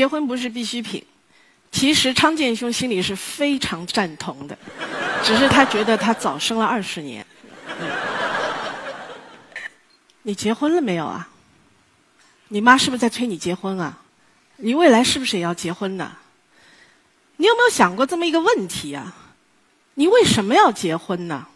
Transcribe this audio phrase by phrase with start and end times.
[0.00, 1.04] 结婚不是必需品。
[1.70, 4.56] 其实昌建兄心里是非常赞同的，
[5.22, 7.26] 只是他觉得他早生了二十年。
[10.22, 11.28] 你结婚了没有啊？
[12.48, 13.98] 你妈是不是在催你结婚啊？
[14.56, 16.16] 你未来是不是也要结婚呢？
[17.36, 19.14] 你有没有想过这么一个问题啊？
[19.96, 21.46] 你为什么要结婚呢？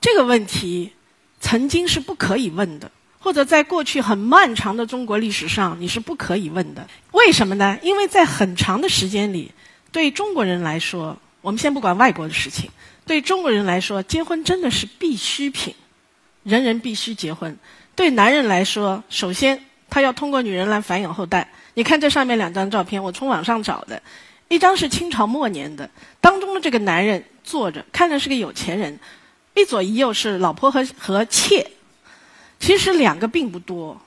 [0.00, 0.94] 这个问题
[1.40, 2.90] 曾经是不可以问的。
[3.20, 6.86] 或者在过去很漫长的中国历史上，你是不可以问的。
[7.12, 7.78] 为什么呢？
[7.82, 9.52] 因为在很长的时间里，
[9.90, 12.70] 对中国人来说，我们先不管外国的事情，
[13.04, 15.74] 对中国人来说，结婚真的是必需品，
[16.44, 17.56] 人人必须结婚。
[17.96, 19.60] 对男人来说，首先
[19.90, 21.50] 他要通过女人来繁衍后代。
[21.74, 24.00] 你看这上面两张照片，我从网上找的，
[24.48, 25.90] 一张是清朝末年的，
[26.20, 28.98] 当中的这个男人坐着，看着是个有钱人，
[29.54, 31.68] 一左一右是老婆和和妾。
[32.58, 34.00] 其实两个并不多。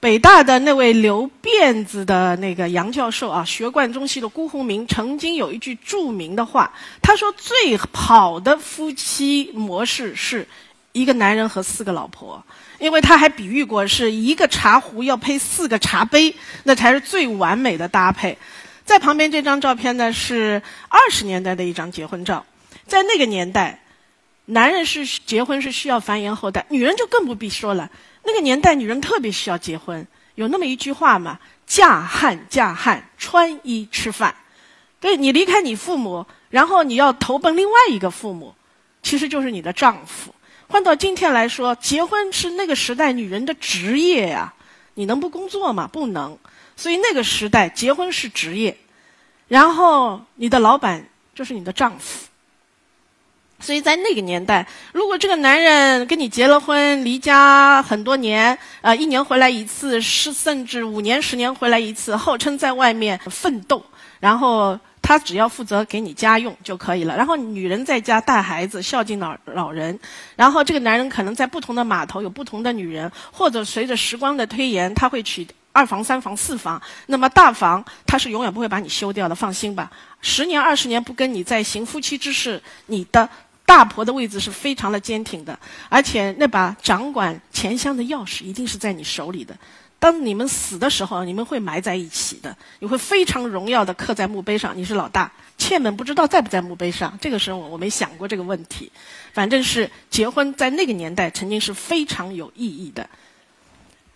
[0.00, 6.72] 北大的那位留辫子的那个杨教授啊，学贯中西的辜鸿铭曾经有一句著名的话，
[7.02, 10.46] 他说：“最好的夫妻模式是
[10.92, 12.40] 一个男人和四个老婆，
[12.78, 18.38] 因为他还比喻过是一个茶壶要配四个茶杯，那才是最完美的搭配。”
[18.86, 22.46] 在旁边这张照片呢，是二十年代的一张结婚照，
[22.86, 23.80] 在那个年代。
[24.50, 27.90] 男人是结婚是需要繁衍后代，女人就更不必说了。
[28.24, 30.06] 那个年代，女人特别需要结婚。
[30.36, 34.34] 有那么一句话嘛：“嫁汉嫁汉，穿衣吃饭。”
[35.00, 38.54] 对你离开你父母，然后你要投奔另外一个父母，
[39.02, 40.34] 其实就是你的丈夫。
[40.66, 44.54] 换到今天来说，结婚是那个时代女人的职业呀。
[44.94, 45.86] 你能不工作吗？
[45.92, 46.38] 不能。
[46.74, 48.78] 所以那个时代，结婚是职业，
[49.46, 52.27] 然后你的老板就是你的丈夫。
[53.60, 63.84] 所以在那个年代，如果这个男人跟你结了婚，离家很多年，呃，一年回来一次，是甚至五年、十年回来一次，号称在外面奋斗，
[64.20, 69.98] 然后他只要负责给你家用就可以了，然后女人在家带孩子、孝敬老老人，
[70.36, 79.90] 然后这个男人可能在不同的码头有不同的女人，或者随着时光的推延，他会娶二房、三房、四房，那么大房他是永远不会把你休掉的，放心吧，
[80.20, 83.28] 十年、二十年不跟你再行夫妻之事，你的。
[83.68, 85.58] 大婆的位置是非常的坚挺的，
[85.90, 89.54] 而且那把掌管钱箱的钥匙一定是在你手里的。
[89.98, 95.30] 当你们死的时候，你们会埋在一起的，你会非常荣耀的刻在墓碑上，你是老大。
[95.58, 98.90] 妾们不知道在不在墓碑上，这个时候我没想过这个问题。
[99.34, 103.10] 反正是结婚在那个年代曾经是非常有意义的。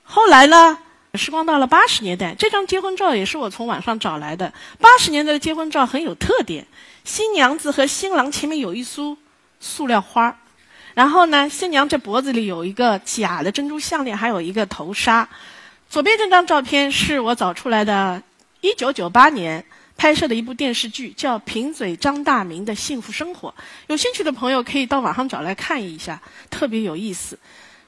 [0.02, 0.78] 后来呢，
[1.12, 4.54] 时光到了八十年代，这张结婚照也是我从网上找来的。
[4.80, 6.66] 八十年代的结婚照很有特点，
[7.04, 9.18] 新娘子和新郎前面有一束。
[9.62, 10.36] 塑料花
[10.92, 15.26] 然后呢，新娘这脖子里有一个假的珍珠项链，还有一个头纱。
[15.88, 18.22] 左边这张照片是我找出来的，
[18.60, 19.64] 一九九八年
[19.96, 23.48] 拍摄的一部电视剧，叫《贫嘴张大民的幸福生活》。
[23.86, 26.20] 有兴趣的朋友可以到网上找来看一下，
[26.50, 27.38] 特别有意思。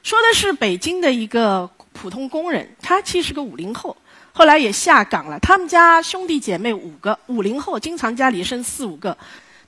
[0.01, 3.95] 说的是北京的一个普通工人，他其实是个五零后，
[4.33, 5.37] 后来也下岗了。
[5.39, 9.15] 他们家兄弟姐妹五个，五零后经常家里生四五个，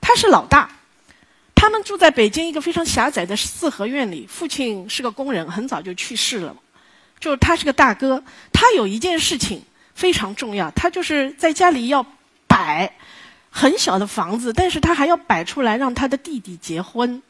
[0.00, 0.68] 他是老大。
[1.78, 6.54] 们住在北京一个非常狭窄的四合院里，父亲是个工人，很早就去世了。
[7.20, 8.22] 就是他是个大哥，
[8.52, 9.62] 他有一件事情
[9.94, 12.04] 非常重要，他就是在家里要
[12.46, 12.92] 摆
[13.50, 17.22] 很小的房子，但是他还要摆出来让他的弟弟结婚。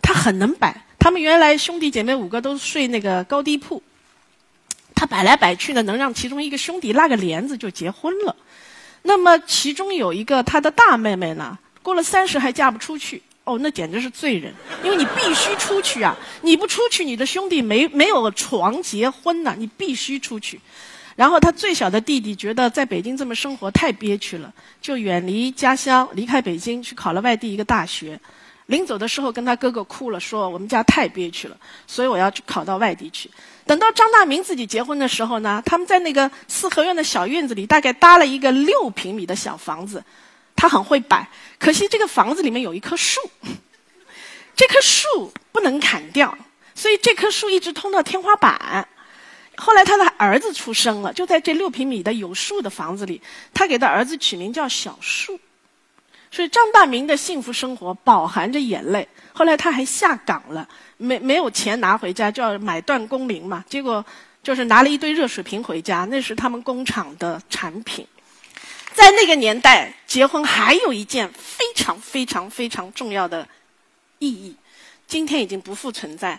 [0.00, 3.82] 他很能摆，他们原来兄弟姐妹五个都睡那个高低铺，
[4.94, 8.34] 他摆来摆去呢，能让其中一个兄弟拉个帘子就结婚了。
[9.02, 13.22] 那么其中有一个他的大妹妹呢，过了三十还嫁不出去。
[13.44, 14.54] 哦，那简直是罪人，
[14.84, 16.16] 因为你必须出去啊！
[16.42, 20.60] 你不出去，你的兄弟没没有床结婚呢，你必须出去。
[21.16, 28.18] 然后他最小的弟弟觉得在北京这么生活太憋屈了，就远离家乡，离开北京去考了外地一个大学。
[28.66, 33.28] 临走的时候跟他哥哥哭了，说我们家太憋屈了，所以我要去考到外地去。
[33.66, 40.02] 等到张大明自己结婚的时候呢，他们在那个四合院的小院子里，大概搭了一个六平米的小房子。
[40.62, 41.28] 他很会摆，
[41.58, 43.20] 可惜这个房子里面有一棵树，
[44.54, 46.38] 这棵树不能砍掉，
[46.72, 48.86] 所以这棵树一直通到天花板。
[49.56, 53.20] 后来他的儿子出生了，就在这六平米的有树的房子里，
[53.52, 55.40] 他给他儿子取名叫小树。
[56.30, 59.08] 所以张大民的幸福生活饱含着眼泪。
[59.32, 63.64] 后来他还下岗了，没没有钱拿回家，就要买断工龄嘛。
[63.68, 64.04] 结果
[64.44, 68.06] 就是拿了一堆热水瓶回家，那是他们工厂的产品。
[68.94, 73.46] 在那个年代，结婚还有一件非常非常非常重要的
[74.18, 74.56] 意义，
[75.06, 76.38] 今天已经不复存在。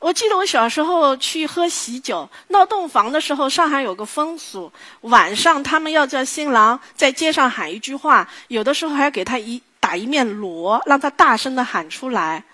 [0.00, 4.70] 我记得我小时候去喝喜酒，闹洞房的时候，上海有个风俗，
[5.02, 12.44] 晚上他们要叫新郎在街上喊一句话，有的时候还要给他一打一面锣，让他大声的喊出来。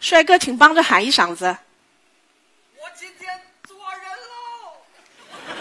[0.00, 1.56] 帅哥，请帮着喊一嗓子。
[2.76, 4.02] 我今天做人
[5.48, 5.56] 喽！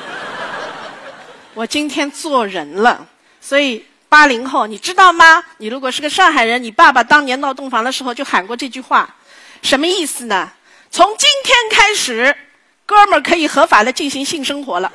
[1.54, 3.08] 我今天做人了，
[3.42, 5.44] 所以八零后，你知道吗？
[5.58, 9.16] 你如果是个上海人，你爸爸当年闹洞房的时候就喊过这句话，
[9.62, 10.50] 什么意思呢？
[10.90, 12.36] 从今天开始，
[12.86, 14.92] 哥们儿可以合法的进行性生活了，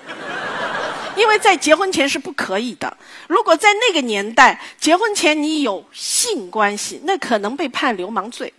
[1.16, 2.96] 因为在结婚前是不可以的。
[3.26, 8.52] 如果在那个年代，结婚前你有性关系，那可能被判流氓罪，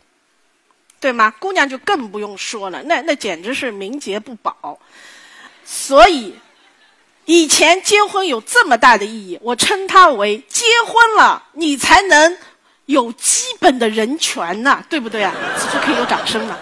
[0.99, 1.31] 对吗？
[1.39, 4.79] 姑娘就更不用说了，那那简直是名节不保。
[5.63, 6.33] 所以，
[7.27, 12.38] 以前结婚有这么大的意义，我称它为结婚了，你才能
[12.85, 15.35] 有基本的人权呐，对不对啊？
[15.59, 16.57] 此处可以有掌声了。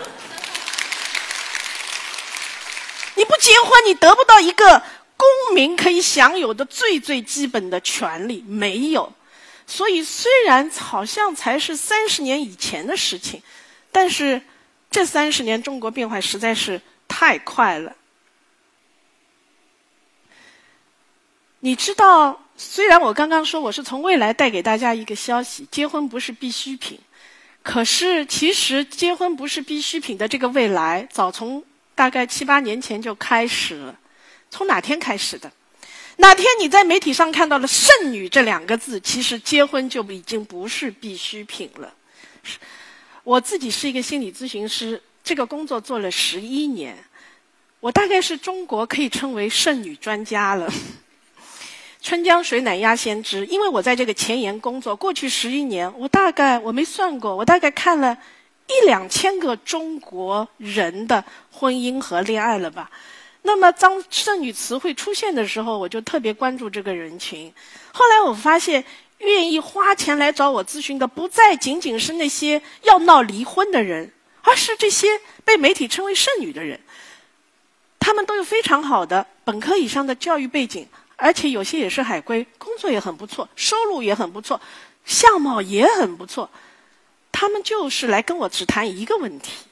[3.14, 4.82] 你不结婚，你得不到一个
[5.16, 9.14] 公民可以享有的最最基本的权利，没有。
[9.68, 13.40] 所以，虽然好像才是三十年以前的事情，
[13.92, 14.42] 但是
[14.90, 17.96] 这三十年中国变化实在是太快了。
[21.66, 27.00] 你知道，虽然我刚刚说我是从未来带给大家一个消息，结婚不是必需品，
[27.64, 31.64] 可是其实结婚不是必需品的这个未来，早从。
[31.96, 33.98] 大概七八年前就开始了，
[34.52, 35.52] 从哪天开始的？
[36.18, 41.92] 哪天你在媒体上看到了“剩女”这两个字，其实结婚就已经不是必需品了。
[43.24, 46.96] 我自己是一个心理咨询师，这个工作做了十一年，
[47.80, 50.72] 我大概是中国可以称为剩女专家了。
[52.06, 58.16] 春江水暖鸭先知，因为我在这个前沿工作，过去十一年，我大概我没算过，我大概看了。
[58.68, 62.92] 一两千个中国人的婚姻和恋爱了吧？
[63.42, 67.52] 那么当剩女词汇出现的时候，我就特别关注这个人群。
[67.92, 68.86] 后来我发现，
[69.18, 74.12] 愿意花钱来找我咨询的，不再仅仅是那些要闹离婚的人，
[74.44, 75.08] 而是这些
[75.44, 76.80] 被媒体称为剩女的人。
[78.00, 80.88] 他们都有非常好的本科以上的教育背景，
[81.18, 84.60] 而且有些也是海归，工作也很不错，收入也很不错，
[85.06, 86.50] 相貌也很不错。
[87.32, 89.66] 他们就是来跟我只谈一个问题：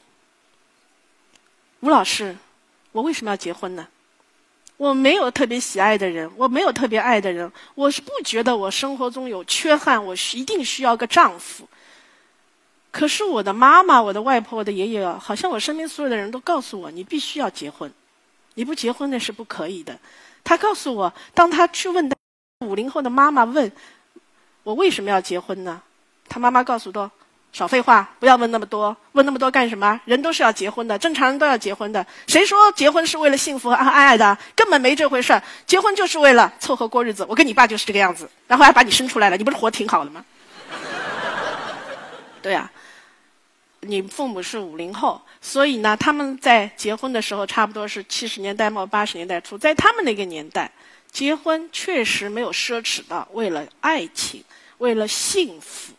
[1.81, 2.35] 吴老师，
[2.91, 3.87] 我为什么要结婚呢？
[4.77, 11.67] 我没有特别喜爱的人，我没有特别爱的人，我是不觉得我生活中有缺憾，我一定需要个丈夫。
[12.91, 17.91] 可是我的妈妈、我的外婆、我的爷爷，好像我身边所有的人都告诉我，你必须要结婚，
[18.55, 19.97] 你不结婚那是不可以的。
[20.43, 22.11] 他告诉我，当他去问
[22.65, 23.71] 五零后的妈妈问
[24.63, 25.81] 我为什么要结婚呢？
[26.27, 27.09] 他妈妈告诉他。
[27.51, 30.01] 少废话，不要问那么多，问那么多干什么？
[30.05, 32.03] 人都是要结婚的，正常人都要结婚的。
[32.25, 34.35] 谁说结婚是为了幸福和爱爱的？
[34.55, 35.43] 根本没这回事儿。
[35.67, 37.23] 结婚就是为了凑合过日子。
[37.29, 40.25] 我跟你爸就是这个样子，然后还把你生出来了，你不是活挺好的吗？
[42.41, 42.71] 对啊，
[43.83, 50.71] 你父母是五零后，所以呢，他们在结婚的时候差不多是七十年代末八十年代初，在他们那个年代，
[51.11, 54.43] 结婚确实没有奢侈到为了爱情，
[54.77, 55.93] 为了幸福。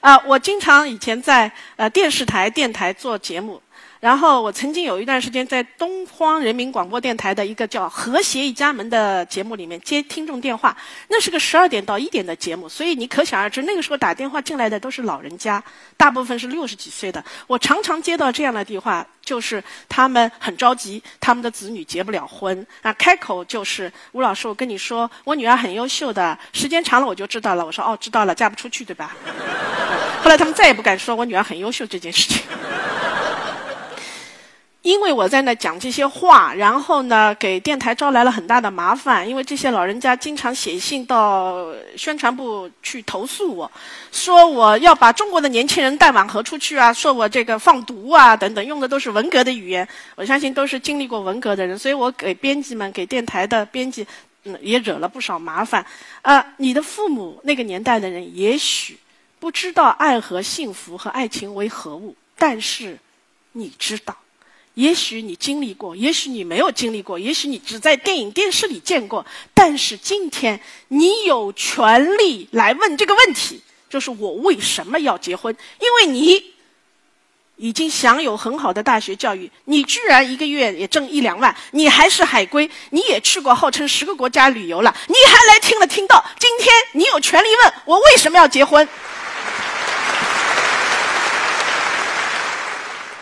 [0.00, 3.60] 啊，我经常以前在呃电视台、电台做节目，
[4.00, 10.76] 然后我曾经有一段时间在东方人民广播电台的一个叫《和谐一家门》的节目里面接听众电话，
[11.08, 15.62] 那是个十二点到一点的节目，所以你可想而知，那个时候打电话进来的都是老人家，
[15.96, 17.24] 大部分是六十几岁的。
[17.46, 27.64] 我常常接到这样的电话，就是他们很着急，他们的子女结不了婚，啊，开口就是吴老师，我跟你说，我女儿很优秀的，时间长了我就知道了。
[27.64, 29.16] 我说哦，知道了，嫁不出去，对吧？
[30.22, 32.42] 后来他们再也不敢说我女儿很优秀这件事情，
[34.86, 43.68] 因为我在那讲这些话，然后呢给电台招来了很大的麻烦，因为这些老人家经常写信到宣传部去投诉我，
[44.12, 46.92] 说我要把中国的年轻人带往何处去啊？
[46.92, 49.86] 说我这个放毒啊等等，用的都是文革的语言。
[50.14, 54.06] 我相信都是经历过文革的人，所以我给编辑们、给电台的编辑，
[54.44, 55.84] 嗯，也惹了不少麻烦。
[56.22, 58.96] 啊，你的父母那个年代的人，也许。
[59.40, 62.96] 不知道爱和幸福和爱情为何物，但是
[63.52, 64.16] 你知道，
[64.76, 69.24] 也许你经历过，也许你没有经历过，也许你只在电影、电视里见过。
[69.54, 75.56] 但是今天你有权利来问这个问题，就是我为什么要结婚？
[75.80, 76.52] 因为你
[77.56, 88.86] 已经享有很好的大学教育，你居然一个月也挣一两万，你还是海归，你也去过号称十个国家旅游了，你还来听了听到，今天你有权利问我为什么要结婚？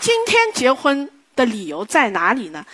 [0.01, 2.65] 今天结婚的理由在哪里呢？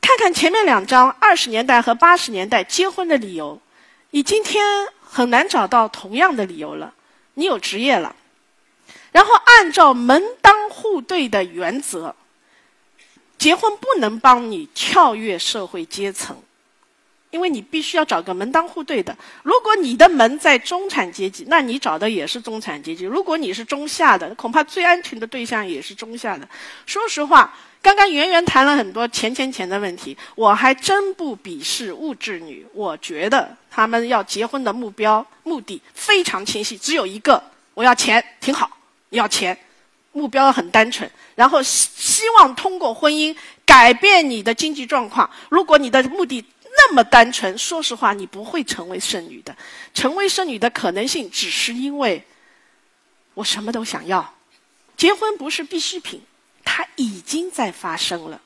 [0.00, 3.60] 看看前面两张二十年代和八十年代结婚的理由，
[4.10, 4.64] 你今天
[5.00, 6.94] 很难找到同样的理由了。
[7.34, 8.14] 你有职业了，
[9.12, 12.14] 然后按照门当户对的原则，
[13.36, 16.40] 结婚不能帮你跳跃社会阶层。
[17.30, 19.16] 因为你必须要找个门当户对的。
[19.42, 26.48] 如果你的门在中产阶级，那你找的也是中产阶级；如果你是中下的，恐怕最安全的对象也是中下的。
[26.86, 27.52] 说实话，
[27.82, 32.66] 刚刚圆圆谈了很多钱钱钱的问题，我还真不鄙视物质女。
[32.72, 37.42] 我觉得他们要结婚的目标目的非常清晰，只有一个：
[37.74, 38.70] 我要钱，挺好，
[39.10, 39.56] 要钱，
[40.12, 41.10] 目标很单纯。
[41.34, 45.28] 然后希希望通过婚姻改变你的经济状况。
[45.50, 46.42] 如果你的目的，
[46.88, 49.54] 那么单纯，说实话，你不会成为剩女的。
[49.92, 52.24] 成为剩女的可能性，只是因为
[53.34, 54.34] 我什么都想要。
[54.96, 56.22] 结婚不是必需品，
[56.64, 58.40] 它已经在发生了。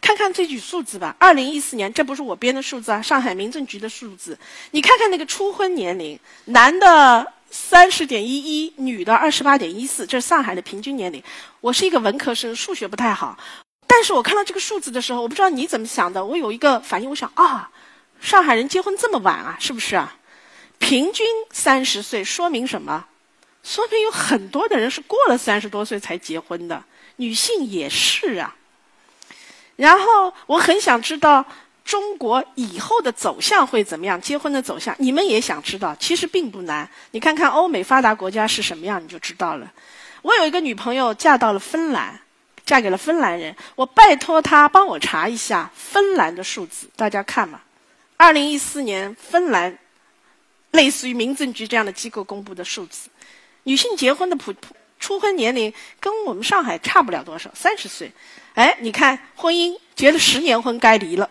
[0.00, 4.38] 看看这组数字吧，二零一四年，这不是我编的数字啊，上海民政局的数字。
[4.72, 11.22] 你看看那个初婚年龄，男的三十点一一，女的二十八点一四，这是上海的平均年龄。
[11.60, 13.38] 我是一个文科生，数学不太好。
[13.94, 16.24] 但是我看到这个数字的时候，我不知道你怎么想的。
[16.24, 17.70] 我有一个反应，我想啊，
[18.22, 20.16] 上海人结婚这么晚啊，是不是啊？
[20.78, 23.04] 平均三十岁，说明什么？
[23.62, 26.82] 说明有很多的人是过了三十多岁才结婚的，
[27.16, 28.56] 女性也是啊。
[29.76, 31.44] 然后我很想知道
[31.84, 35.94] 中国以后的走向会怎么样，结婚的走向，你们也想知道？
[36.00, 39.70] 其实并不难，你看看欧美发达国家是什么样，你就知道了。
[40.22, 42.21] 我有一个女朋友嫁到了芬兰。
[42.64, 47.60] 嫁给了芬兰人，我拜托他帮我查一下芬兰的数字，大家看嘛。
[48.16, 49.76] 二零一四年芬兰
[50.70, 53.10] 类似于民政局这样的机构公布的数字，
[53.64, 58.12] 女性结婚的普普初婚年龄跟我们上海差不了多少，三十岁。
[58.54, 61.28] 哎，你看婚姻结了十年婚该离了，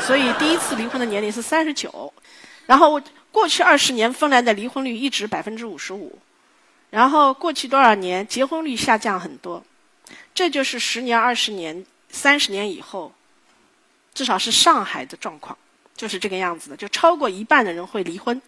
[0.00, 2.12] 所以第一次离婚的年龄是三十九。
[2.66, 3.00] 然后
[3.30, 6.18] 过去二十年芬兰的离婚率一直百分之五十五，
[6.90, 9.64] 然后过去多少年结婚率下降很多。
[10.34, 13.12] 这就是十年、二十年、三十年以后，
[14.14, 15.56] 至少是上海的状况，
[15.96, 16.76] 就是这个样子的。
[16.76, 18.40] 就超过一半的人会离婚，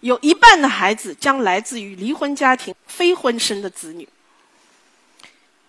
[0.00, 4.08] 有一半的孩子将来自于离婚家庭、非婚生的子女。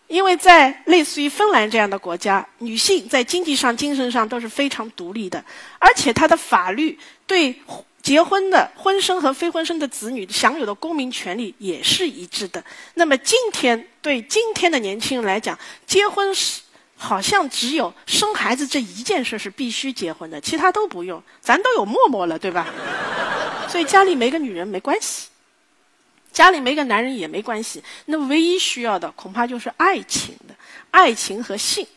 [0.08, 5.44] 因为在类似于芬兰这样的国家，女性在经济上、精神上都是非常独立的，
[5.80, 7.56] 而且她的法律对。
[8.06, 12.63] 结婚的婚生和非婚生的子女享有的公民权利也是一致的。
[12.94, 15.57] 那么今天对今天的年轻人来讲，
[15.88, 16.62] 结婚是
[16.95, 21.19] 好像只有生孩子这一件事是必须结婚的，其他都不用。
[21.41, 22.67] 咱都有陌陌了，对吧？
[23.67, 25.29] 所以家里没个女人没关系，
[26.31, 27.83] 家里没个男人也没关系。
[28.05, 30.53] 那唯一需要的恐怕就是爱情的，
[30.91, 31.88] 爱情和性。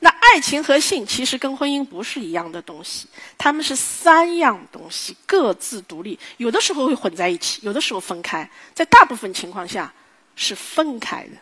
[0.00, 3.06] 那爱情和性其实跟婚姻不是一样的东西，
[3.36, 9.92] 他们是三样东西，各自独立，有的时候会混在一起，有的时候分开，在大部分情况下
[10.34, 11.32] 是分开的。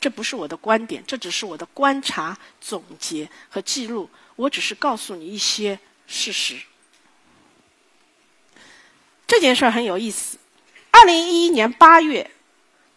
[0.00, 4.08] 这不是我的观点，这只是我的观察、总结和记录。
[4.36, 6.56] 我只是告诉你一些事实。
[9.26, 10.38] 这件事儿很有意思。
[10.90, 12.28] 二零一一年八月。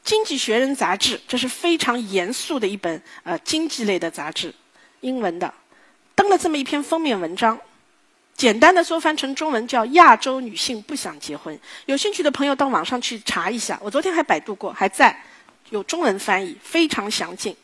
[0.05, 4.53] 《经济学人》杂志，这是非常严肃的一本呃经济类的杂志，
[5.00, 5.53] 英文的，
[6.13, 7.57] 登了这么一篇封面文章，
[8.36, 11.57] 简单的说翻成中文叫“亚洲女性不想结婚”。
[11.88, 15.17] 有兴趣的朋友到网上去查一下，我昨天还百度过，还在
[15.74, 17.58] 有中文翻译，非常详尽。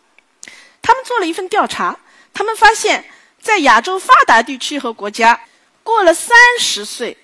[0.82, 1.96] 他们做了一份调查，
[2.34, 3.06] 他们发现，
[3.40, 5.40] 在亚洲发达地区和国家，
[5.84, 7.16] 过了三十岁，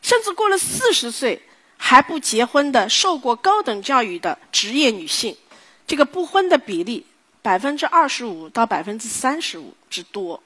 [0.00, 1.42] 甚至过了四十岁。
[1.84, 5.36] 还不结婚的、受过高等教育的职业女性，
[5.84, 7.04] 这个不婚的比例
[7.42, 10.40] 百分之二十五到百分之三十五之多。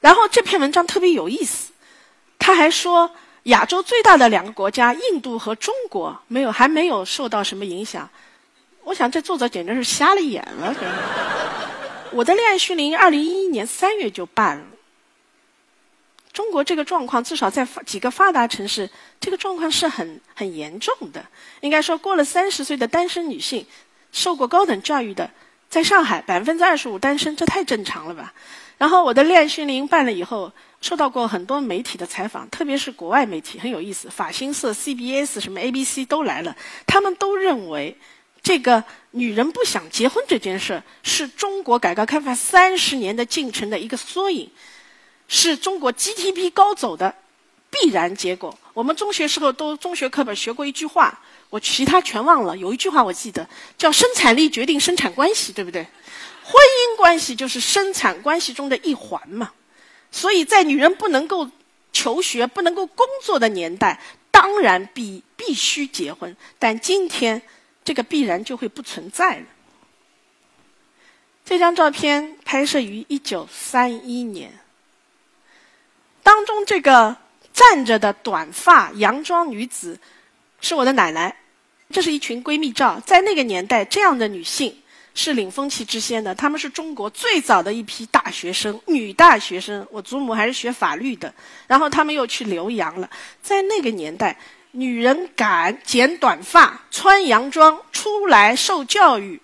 [0.00, 1.72] 然后这篇文章特别有意思，
[2.38, 3.10] 他还说
[3.44, 8.06] 亚洲最大的两个国家印度和中国没有还没有受到什么影响。
[8.84, 10.74] 我想这作者简直是瞎了眼了。
[12.12, 14.64] 我的恋爱训练营二零一一年三月就办了。
[16.32, 21.24] 中国这个状况，至少在几个发达城市，这个状况是很很严重的。
[21.60, 23.64] 应该说，过了三十岁的单身女性，
[24.10, 25.30] 受过高等教育的，
[25.68, 28.34] 在上海百分之二十五单身，这太正常了吧？
[28.78, 30.50] 然后我的恋爱训练营办了以后，
[30.80, 37.96] 受到过很多媒体的采访，特别是国外媒体，很有意思，法新社、CBS、什么 ABC 都来了，他们都认为，
[38.44, 44.48] 这个女人不想结婚这件事，是中国改革开放三十年的进程的一个缩影。
[45.26, 47.12] 是中国 GDP 高走的
[47.70, 48.56] 必然结果。
[48.74, 52.54] 我们中学时候都中学课本学过一句话，我其他全忘了。
[52.58, 53.48] 有一句话我记得，
[53.78, 55.82] 叫“生产力决定生产关系”，对不对？
[56.44, 59.50] 婚姻关系就是生产关系中的一环嘛。
[60.10, 61.48] 所以在女人不能够
[61.90, 63.98] 求学、不能够工作的年代，
[64.30, 66.36] 当然必必须结婚。
[66.58, 67.40] 但今天
[67.84, 69.44] 这个必然就会不存在了。
[71.44, 74.50] 这张照片拍摄于一九三一年，
[76.22, 77.16] 当中这个
[77.52, 80.00] 站着的短发洋装女子
[80.60, 81.36] 是我的奶奶。
[81.90, 84.74] 这是一群闺蜜照，在那个年代，这样的女性
[85.14, 86.34] 是领风气之先的。
[86.34, 89.86] 她们是中国最早的一批大学生，女大学生。
[89.90, 91.32] 我祖母还是学法律的，
[91.68, 93.08] 然后她们又去留洋了。
[93.42, 94.36] 在那个年代，
[94.74, 99.40] 女人敢剪短发、穿洋装出来受教育，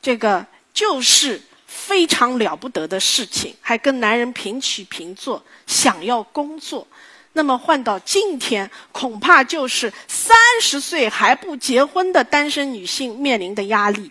[0.00, 0.46] 这个。
[0.72, 6.86] 就是非常了不得的事情，还跟男人平起平坐，想要工作。
[7.32, 14.10] 那么换到今天，恐怕就是三十岁还不结婚的单身女性面临的压力。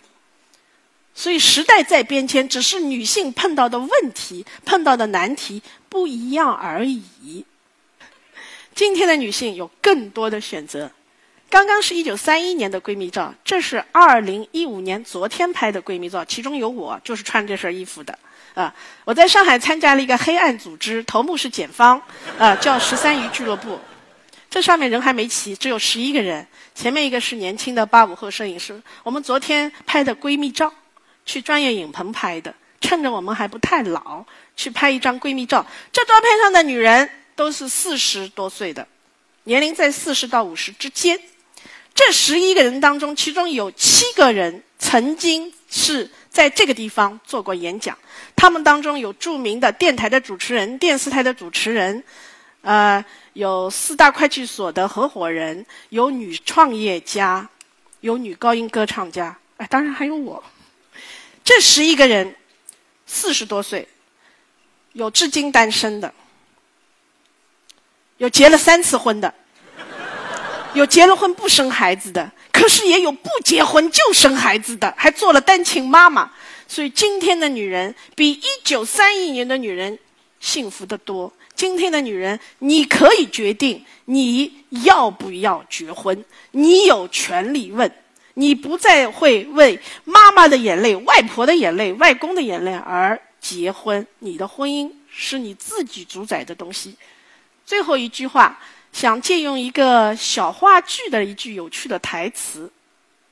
[1.14, 7.44] 所以时代在变迁，只是女性碰到的问题、碰到的难题不一样而已。
[8.74, 10.90] 今天的女性有更多的选择。
[11.48, 18.16] 刚刚是一九三一年的闺蜜照，这是二零一五年昨天拍的闺蜜照，其中有我，就是穿这身衣服的。
[18.54, 18.74] 啊，
[19.04, 22.00] 我在上海参加了一个黑暗组织，头目是检方，
[22.38, 23.78] 啊，叫十三余俱乐部。
[24.48, 26.46] 这上面人还没齐，只有十一个人。
[26.74, 30.72] 前面一个是年轻的八五后摄影师，我们昨天拍的闺蜜照，
[31.26, 34.24] 去专业影棚拍的，趁着我们还不太老，
[34.56, 35.64] 去拍一张闺蜜照。
[35.92, 37.08] 这照片上的女人
[37.40, 38.86] 都是四十多岁的，
[39.44, 41.18] 年龄在四十到五十之间。
[41.94, 47.96] 这十一个人当中，其中有七个人曾经是在这个地方做过演讲。
[48.36, 52.04] 他们当中有著名的电台的主持人、电视台的主持人，
[52.60, 57.48] 呃，有四大会计所的合伙人，有女创业家，
[58.00, 60.44] 有女高音歌唱家，哎，当然还有我。
[61.42, 62.36] 这十一个人
[63.06, 63.88] 四十多岁，
[64.92, 66.12] 有至今单身的，
[68.20, 69.32] 有结了三次婚的。
[70.74, 76.30] 有结了婚不生孩子的，可是也有不结婚就生孩子的，还做了单亲妈妈。
[76.68, 79.98] 所以今天的女人比一九三一年的女人
[80.38, 81.32] 幸福得多。
[81.54, 84.52] 今天的女人，你可以决定你
[84.84, 87.90] 要不要结婚，你有权利问，
[88.34, 94.06] 你不再会为妈妈的眼泪、外婆的眼泪、外公的眼泪而结婚。
[94.18, 96.94] 你的婚姻是你自己主宰的东西。
[97.70, 98.58] 最后一句话。
[98.92, 102.68] 想借用一个小话剧的一句有趣的台词，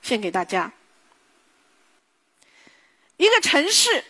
[0.01, 0.70] 献给大家：
[3.16, 4.05] 一个城市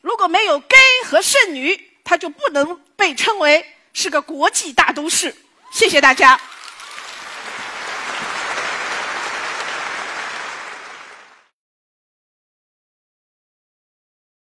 [0.00, 5.32] 如果没有 gay 和剩女，它就不能被称为是个国际大都市。
[5.70, 6.40] 谢谢大家。